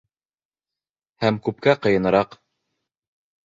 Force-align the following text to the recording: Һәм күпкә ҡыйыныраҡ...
Һәм 1.25 1.39
күпкә 1.49 1.77
ҡыйыныраҡ... 1.85 2.37